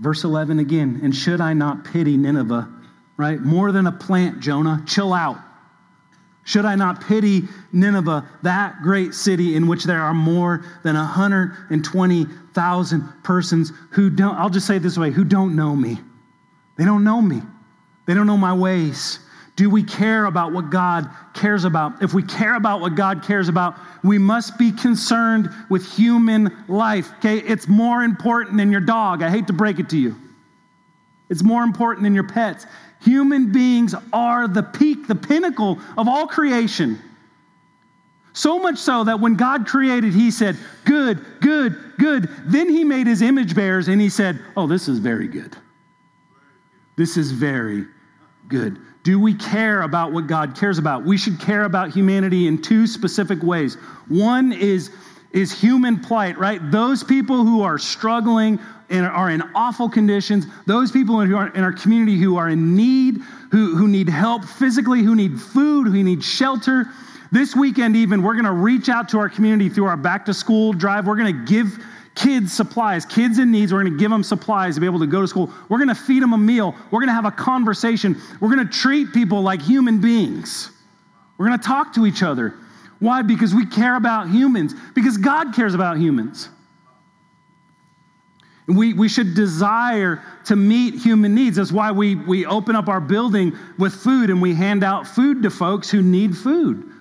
[0.00, 2.66] Verse 11 again, and should I not pity Nineveh,
[3.18, 3.38] right?
[3.38, 5.36] More than a plant, Jonah, chill out.
[6.42, 13.22] Should I not pity Nineveh, that great city in which there are more than 120,000
[13.22, 16.00] persons who don't, I'll just say it this way, who don't know me?
[16.76, 17.42] They don't know me.
[18.06, 19.18] They don't know my ways.
[19.60, 22.02] Do we care about what God cares about?
[22.02, 27.12] If we care about what God cares about, we must be concerned with human life.
[27.18, 29.22] Okay, it's more important than your dog.
[29.22, 30.16] I hate to break it to you.
[31.28, 32.64] It's more important than your pets.
[33.02, 36.98] Human beings are the peak, the pinnacle of all creation.
[38.32, 40.56] So much so that when God created, He said,
[40.86, 42.30] Good, good, good.
[42.46, 45.54] Then He made His image bearers and He said, Oh, this is very good.
[46.96, 47.84] This is very
[48.48, 48.78] good.
[49.02, 51.04] Do we care about what God cares about?
[51.04, 53.76] We should care about humanity in two specific ways.
[54.08, 54.90] One is,
[55.32, 56.60] is human plight, right?
[56.70, 58.58] Those people who are struggling
[58.90, 62.74] and are in awful conditions, those people who are in our community who are in
[62.74, 63.20] need,
[63.50, 66.86] who, who need help physically, who need food, who need shelter.
[67.32, 70.34] This weekend, even, we're going to reach out to our community through our back to
[70.34, 71.06] school drive.
[71.06, 71.78] We're going to give
[72.22, 73.72] kids supplies, kids in needs.
[73.72, 75.50] We're going to give them supplies to be able to go to school.
[75.68, 76.74] We're going to feed them a meal.
[76.90, 78.20] We're going to have a conversation.
[78.40, 80.70] We're going to treat people like human beings.
[81.38, 82.54] We're going to talk to each other.
[82.98, 83.22] Why?
[83.22, 86.50] Because we care about humans, because God cares about humans.
[88.66, 91.56] And We, we should desire to meet human needs.
[91.56, 95.42] That's why we, we open up our building with food and we hand out food
[95.44, 96.92] to folks who need food.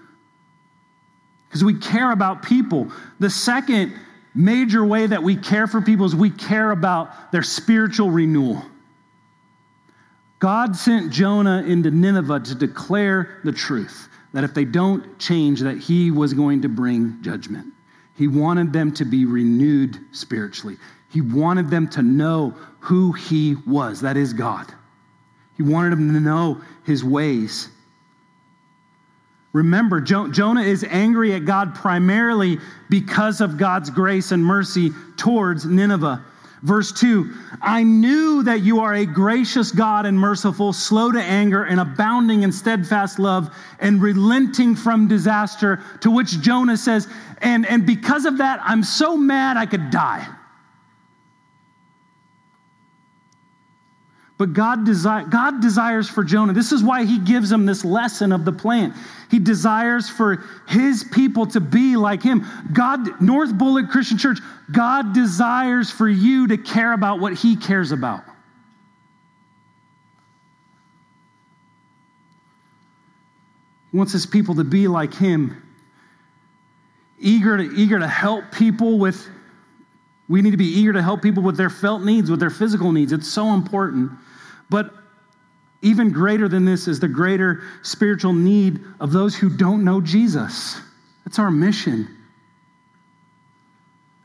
[1.48, 2.92] Because we care about people.
[3.20, 3.94] The second
[4.34, 8.64] major way that we care for people is we care about their spiritual renewal.
[10.40, 15.78] God sent Jonah into Nineveh to declare the truth that if they don't change that
[15.78, 17.74] he was going to bring judgment.
[18.16, 20.78] He wanted them to be renewed spiritually.
[21.10, 24.72] He wanted them to know who he was, that is God.
[25.58, 27.70] He wanted them to know his ways.
[29.52, 36.24] Remember, Jonah is angry at God primarily because of God's grace and mercy towards Nineveh.
[36.62, 41.64] Verse 2 I knew that you are a gracious God and merciful, slow to anger,
[41.64, 45.82] and abounding in steadfast love, and relenting from disaster.
[46.02, 47.08] To which Jonah says,
[47.40, 50.28] And, and because of that, I'm so mad I could die.
[54.40, 56.54] But God, desi- God desires for Jonah.
[56.54, 58.96] This is why he gives him this lesson of the plant.
[59.30, 62.48] He desires for his people to be like him.
[62.72, 64.40] God, North Bullitt Christian Church,
[64.72, 68.24] God desires for you to care about what he cares about.
[73.92, 75.62] He wants his people to be like him,
[77.20, 79.28] eager to, eager to help people with,
[80.30, 82.94] we need to be eager to help people with their felt needs, with their physical
[82.94, 83.12] needs.
[83.12, 84.12] It's so important.
[84.70, 84.94] But
[85.82, 90.80] even greater than this is the greater spiritual need of those who don't know Jesus.
[91.26, 92.19] That's our mission.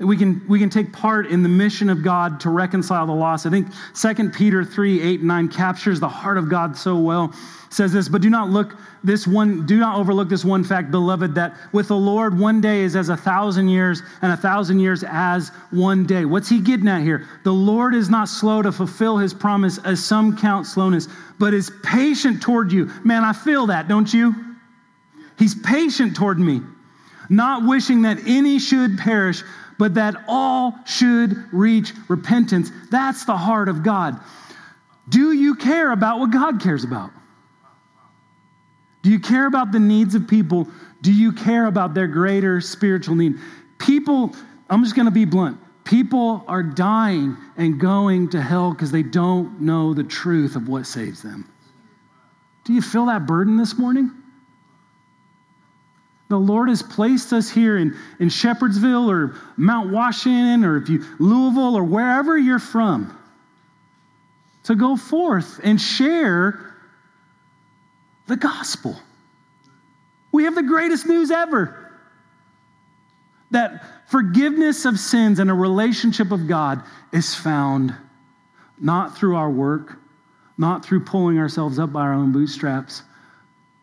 [0.01, 3.47] We can, we can take part in the mission of God to reconcile the lost.
[3.47, 7.33] I think 2 Peter 3, 8, and 9 captures the heart of God so well.
[7.67, 10.91] It says this, but do not look this one, do not overlook this one fact,
[10.91, 14.81] beloved, that with the Lord one day is as a thousand years, and a thousand
[14.81, 16.25] years as one day.
[16.25, 17.29] What's he getting at here?
[17.45, 21.07] The Lord is not slow to fulfill his promise, as some count slowness,
[21.39, 22.91] but is patient toward you.
[23.05, 24.35] Man, I feel that, don't you?
[25.39, 26.63] He's patient toward me,
[27.29, 29.45] not wishing that any should perish
[29.79, 32.71] but that all should reach repentance.
[32.91, 34.21] That's the heart of God.
[35.09, 37.11] Do you care about what God cares about?
[39.03, 40.67] Do you care about the needs of people?
[41.03, 43.35] Do you care about their greater spiritual need?
[43.79, 44.35] People,
[44.71, 45.59] I'm just going to be blunt.
[45.85, 50.87] People are dying and going to hell because they don't know the truth of what
[50.87, 51.51] saves them.
[52.65, 54.11] Do you feel that burden this morning?
[56.35, 61.05] The Lord has placed us here in, in Shepherdsville or Mount Washington or if you
[61.21, 63.17] Louisville or wherever you're from
[64.65, 66.75] to go forth and share
[68.27, 68.99] the gospel.
[70.33, 71.93] We have the greatest news ever.
[73.53, 76.83] That forgiveness of sins and a relationship of God
[77.13, 77.95] is found
[78.81, 80.01] not through our work,
[80.59, 83.05] not through pulling ourselves up by our own bootstraps,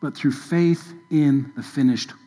[0.01, 2.21] but through faith in the finished work.